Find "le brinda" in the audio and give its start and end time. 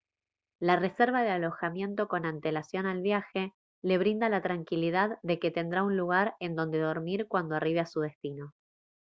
3.83-4.29